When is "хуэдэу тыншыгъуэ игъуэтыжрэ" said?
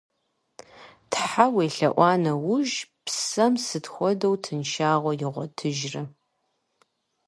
3.93-6.03